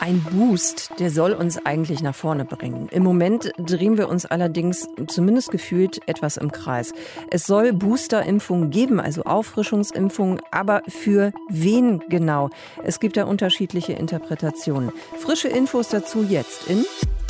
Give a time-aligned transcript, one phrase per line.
[0.00, 2.88] Ein Boost, der soll uns eigentlich nach vorne bringen.
[2.90, 6.92] Im Moment drehen wir uns allerdings zumindest gefühlt etwas im Kreis.
[7.30, 12.50] Es soll Boosterimpfungen geben, also Auffrischungsimpfungen, aber für wen genau?
[12.82, 14.92] Es gibt da unterschiedliche Interpretationen.
[15.18, 16.84] Frische Infos dazu jetzt in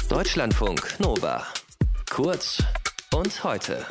[0.08, 1.44] Deutschlandfunk Nova.
[2.08, 2.62] Kurz
[3.14, 3.84] und heute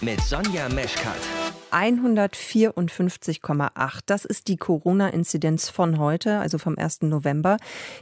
[0.00, 1.20] mit Sonja Meschkat.
[1.72, 4.00] 154,8.
[4.06, 7.02] Das ist die Corona-Inzidenz von heute, also vom 1.
[7.02, 7.56] November.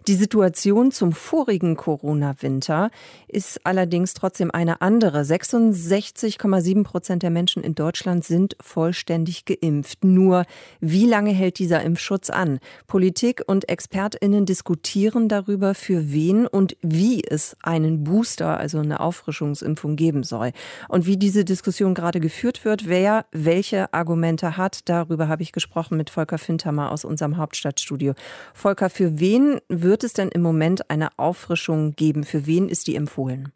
[0.07, 2.90] Die Situation zum vorigen Corona-Winter
[3.29, 5.23] ist allerdings trotzdem eine andere.
[5.23, 10.04] 66,7 Prozent der Menschen in Deutschland sind vollständig geimpft.
[10.04, 10.45] Nur
[10.81, 12.59] wie lange hält dieser Impfschutz an?
[12.87, 19.96] Politik und ExpertInnen diskutieren darüber, für wen und wie es einen Booster, also eine Auffrischungsimpfung
[19.96, 20.53] geben soll.
[20.89, 23.57] Und wie diese Diskussion gerade geführt wird, wer welche
[23.93, 24.89] Argumente hat.
[24.89, 28.14] Darüber habe ich gesprochen mit Volker Fintermer aus unserem Hauptstadtstudio.
[28.54, 32.25] Volker, für wen wird es denn im Moment eine Auffrischung geben?
[32.25, 33.53] Für wen ist die empfohlen?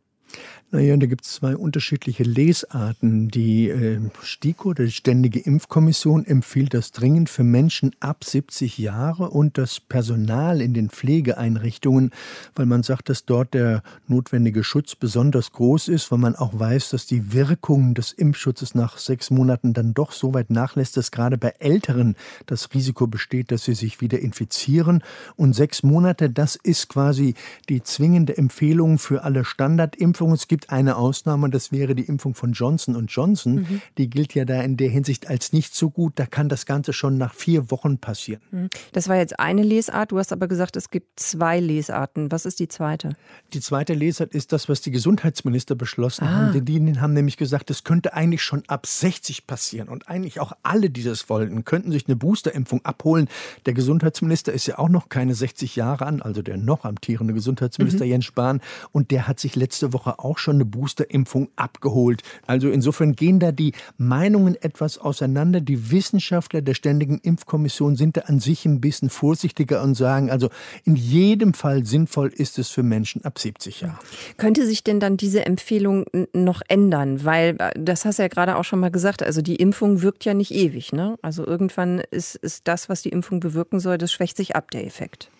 [0.74, 3.28] Naja, da gibt es zwei unterschiedliche Lesarten.
[3.28, 9.58] Die äh, STIKO, die Ständige Impfkommission, empfiehlt das dringend für Menschen ab 70 Jahre und
[9.58, 12.10] das Personal in den Pflegeeinrichtungen,
[12.54, 16.88] weil man sagt, dass dort der notwendige Schutz besonders groß ist, weil man auch weiß,
[16.88, 21.36] dass die Wirkung des Impfschutzes nach sechs Monaten dann doch so weit nachlässt, dass gerade
[21.36, 25.04] bei Älteren das Risiko besteht, dass sie sich wieder infizieren.
[25.36, 27.34] Und sechs Monate, das ist quasi
[27.68, 30.34] die zwingende Empfehlung für alle Standardimpfungen.
[30.34, 33.54] Es gibt gibt eine Ausnahme, das wäre die Impfung von Johnson Johnson.
[33.54, 33.82] Mhm.
[33.98, 36.12] Die gilt ja da in der Hinsicht als nicht so gut.
[36.16, 38.40] Da kann das Ganze schon nach vier Wochen passieren.
[38.50, 38.70] Mhm.
[38.92, 40.12] Das war jetzt eine Lesart.
[40.12, 42.30] Du hast aber gesagt, es gibt zwei Lesarten.
[42.30, 43.16] Was ist die zweite?
[43.52, 46.30] Die zweite Lesart ist das, was die Gesundheitsminister beschlossen ah.
[46.30, 46.52] haben.
[46.52, 49.88] Die, die haben nämlich gesagt, es könnte eigentlich schon ab 60 passieren.
[49.88, 53.28] Und eigentlich auch alle, die das wollten, könnten sich eine Boosterimpfung abholen.
[53.66, 58.04] Der Gesundheitsminister ist ja auch noch keine 60 Jahre an, also der noch amtierende Gesundheitsminister
[58.04, 58.10] mhm.
[58.10, 58.60] Jens Spahn.
[58.92, 62.22] Und der hat sich letzte Woche auch schon schon eine Boosterimpfung abgeholt.
[62.46, 65.60] Also insofern gehen da die Meinungen etwas auseinander.
[65.60, 70.50] Die Wissenschaftler der Ständigen Impfkommission sind da an sich ein bisschen vorsichtiger und sagen, also
[70.84, 73.98] in jedem Fall sinnvoll ist es für Menschen ab 70 Jahren.
[74.36, 76.04] Könnte sich denn dann diese Empfehlung
[76.34, 77.24] noch ändern?
[77.24, 80.24] Weil, äh, das hast du ja gerade auch schon mal gesagt, also die Impfung wirkt
[80.24, 80.92] ja nicht ewig.
[80.92, 81.16] Ne?
[81.22, 84.84] Also irgendwann ist, ist das, was die Impfung bewirken soll, das schwächt sich ab, der
[84.84, 85.30] Effekt.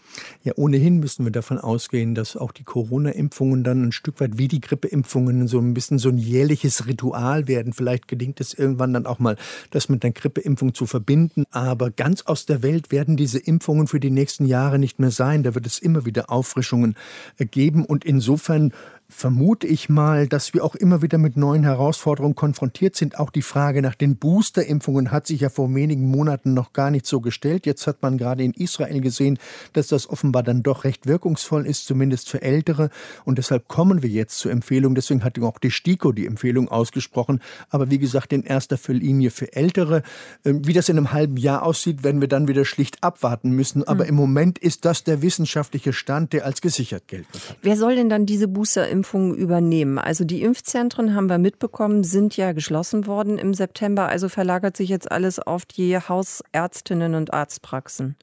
[0.42, 4.48] Ja, ohnehin müssen wir davon ausgehen, dass auch die Corona-Impfungen dann ein Stück weit wie
[4.48, 7.72] die Grippeimpfungen so ein bisschen so ein jährliches Ritual werden.
[7.72, 9.36] Vielleicht gelingt es irgendwann dann auch mal,
[9.70, 11.44] das mit der Grippeimpfung zu verbinden.
[11.50, 15.42] Aber ganz aus der Welt werden diese Impfungen für die nächsten Jahre nicht mehr sein.
[15.42, 16.96] Da wird es immer wieder Auffrischungen
[17.38, 17.84] äh, geben.
[17.84, 18.72] Und insofern
[19.12, 23.18] vermute ich mal, dass wir auch immer wieder mit neuen Herausforderungen konfrontiert sind.
[23.18, 27.06] Auch die Frage nach den Boosterimpfungen hat sich ja vor wenigen Monaten noch gar nicht
[27.06, 27.66] so gestellt.
[27.66, 29.38] Jetzt hat man gerade in Israel gesehen,
[29.74, 32.90] dass das offenbar dann doch recht wirkungsvoll ist, zumindest für Ältere.
[33.24, 34.94] Und deshalb kommen wir jetzt zur Empfehlung.
[34.94, 37.40] Deswegen hat auch die STIKO die Empfehlung ausgesprochen.
[37.70, 40.02] Aber wie gesagt, in erster Linie für Ältere.
[40.44, 43.86] Ähm, wie das in einem halben Jahr aussieht, werden wir dann wieder schlicht abwarten müssen.
[43.86, 44.10] Aber hm.
[44.10, 47.26] im Moment ist das der wissenschaftliche Stand, der als gesichert gilt.
[47.60, 49.98] Wer soll denn dann diese Boosterimpfung Impfungen übernehmen.
[49.98, 54.06] Also die Impfzentren haben wir mitbekommen, sind ja geschlossen worden im September.
[54.06, 58.14] Also verlagert sich jetzt alles auf die Hausärztinnen und Arztpraxen.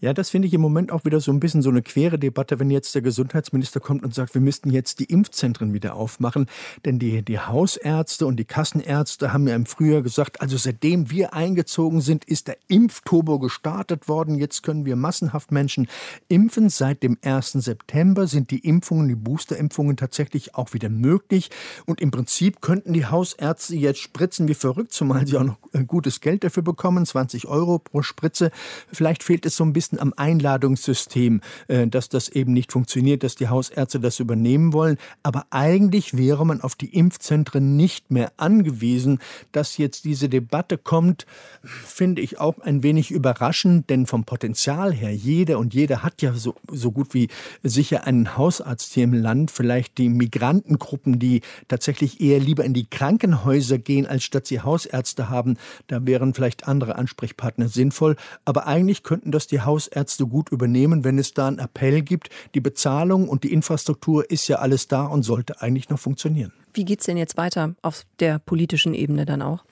[0.00, 2.58] Ja, das finde ich im Moment auch wieder so ein bisschen so eine quere Debatte,
[2.58, 6.46] wenn jetzt der Gesundheitsminister kommt und sagt, wir müssten jetzt die Impfzentren wieder aufmachen.
[6.84, 11.34] Denn die, die Hausärzte und die Kassenärzte haben ja im Frühjahr gesagt, also seitdem wir
[11.34, 14.36] eingezogen sind, ist der Impfturbo gestartet worden.
[14.36, 15.88] Jetzt können wir massenhaft Menschen
[16.28, 16.68] impfen.
[16.68, 17.52] Seit dem 1.
[17.52, 21.50] September sind die Impfungen, die Boosterimpfungen tatsächlich auch wieder möglich.
[21.86, 26.20] Und im Prinzip könnten die Hausärzte jetzt spritzen wie verrückt, zumal sie auch noch gutes
[26.20, 28.50] Geld dafür bekommen, 20 Euro pro Spritze.
[28.92, 33.34] Vielleicht fehlt es so ein bisschen am Einladungssystem, äh, dass das eben nicht funktioniert, dass
[33.34, 34.96] die Hausärzte das übernehmen wollen.
[35.22, 39.18] Aber eigentlich wäre man auf die Impfzentren nicht mehr angewiesen.
[39.52, 41.26] Dass jetzt diese Debatte kommt,
[41.62, 46.32] finde ich auch ein wenig überraschend, denn vom Potenzial her, jeder und jeder hat ja
[46.32, 47.28] so, so gut wie
[47.62, 49.50] sicher einen Hausarzt hier im Land.
[49.50, 55.28] Vielleicht die Migrantengruppen, die tatsächlich eher lieber in die Krankenhäuser gehen, als statt sie Hausärzte
[55.28, 55.58] haben.
[55.88, 58.16] Da wären vielleicht andere Ansprechpartner sinnvoll.
[58.46, 62.30] Aber eigentlich könnten das die Hausärzte gut übernehmen, wenn es da einen Appell gibt.
[62.54, 66.52] Die Bezahlung und die Infrastruktur ist ja alles da und sollte eigentlich noch funktionieren.
[66.72, 69.64] Wie geht es denn jetzt weiter auf der politischen Ebene dann auch?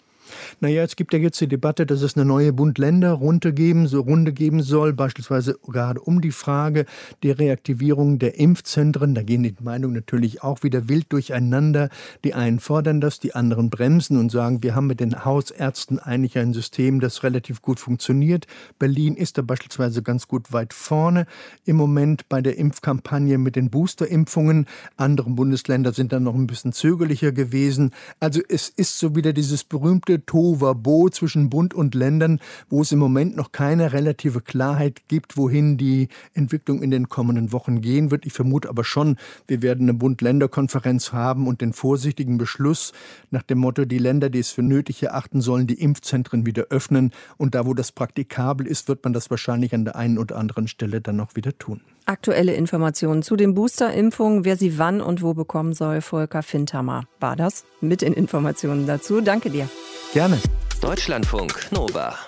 [0.61, 4.33] Naja, es gibt ja jetzt die Debatte, dass es eine neue Bund-Länder-Runde geben, so Runde
[4.33, 6.85] geben soll, beispielsweise gerade um die Frage
[7.23, 9.15] der Reaktivierung der Impfzentren.
[9.15, 11.89] Da gehen die Meinungen natürlich auch wieder wild durcheinander.
[12.25, 16.39] Die einen fordern das, die anderen bremsen und sagen, wir haben mit den Hausärzten eigentlich
[16.39, 18.47] ein System, das relativ gut funktioniert.
[18.79, 21.27] Berlin ist da beispielsweise ganz gut weit vorne
[21.65, 24.67] im Moment bei der Impfkampagne mit den Boosterimpfungen.
[24.97, 27.93] Andere Bundesländer sind dann noch ein bisschen zögerlicher gewesen.
[28.21, 32.39] Also es ist so wieder dieses berühmte Tovabo zwischen Bund und Ländern,
[32.69, 37.51] wo es im Moment noch keine relative Klarheit gibt, wohin die Entwicklung in den kommenden
[37.53, 38.27] Wochen gehen wird.
[38.27, 39.17] Ich vermute aber schon,
[39.47, 42.93] wir werden eine Bund-Länder-Konferenz haben und den vorsichtigen Beschluss
[43.31, 47.13] nach dem Motto, die Länder, die es für nötig erachten, sollen die Impfzentren wieder öffnen.
[47.39, 50.69] Und da, wo das praktikabel ist, wird man das wahrscheinlich an der einen oder anderen
[50.69, 51.81] Stelle dann noch wieder tun.
[52.05, 57.37] Aktuelle Informationen zu den Boosterimpfungen, wer sie wann und wo bekommen soll, Volker Findhammer war
[57.37, 59.21] das mit den Informationen dazu.
[59.21, 59.69] Danke dir.
[60.15, 60.41] Gerne.
[60.81, 62.19] Deutschlandfunk Nova.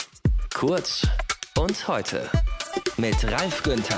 [0.54, 1.06] Kurz
[1.58, 2.28] und heute
[2.98, 3.96] mit Ralf Günther.